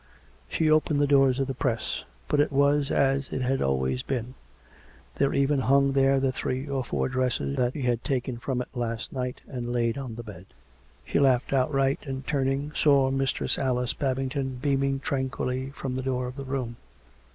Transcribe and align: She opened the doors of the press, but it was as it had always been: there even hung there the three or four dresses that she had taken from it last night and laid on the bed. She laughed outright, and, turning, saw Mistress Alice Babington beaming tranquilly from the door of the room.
She 0.49 0.67
opened 0.67 0.99
the 0.99 1.05
doors 1.05 1.39
of 1.39 1.45
the 1.45 1.53
press, 1.53 2.05
but 2.27 2.39
it 2.39 2.51
was 2.51 2.89
as 2.89 3.29
it 3.31 3.43
had 3.43 3.61
always 3.61 4.01
been: 4.01 4.33
there 5.17 5.31
even 5.31 5.59
hung 5.59 5.91
there 5.91 6.19
the 6.19 6.31
three 6.31 6.67
or 6.67 6.83
four 6.83 7.07
dresses 7.07 7.55
that 7.57 7.73
she 7.73 7.83
had 7.83 8.03
taken 8.03 8.39
from 8.39 8.63
it 8.63 8.67
last 8.73 9.13
night 9.13 9.41
and 9.47 9.71
laid 9.71 9.99
on 9.99 10.15
the 10.15 10.23
bed. 10.23 10.47
She 11.05 11.19
laughed 11.19 11.53
outright, 11.53 11.99
and, 12.07 12.25
turning, 12.25 12.71
saw 12.73 13.11
Mistress 13.11 13.59
Alice 13.59 13.93
Babington 13.93 14.55
beaming 14.55 14.99
tranquilly 15.01 15.69
from 15.69 15.95
the 15.95 16.01
door 16.01 16.25
of 16.25 16.35
the 16.35 16.45
room. 16.45 16.77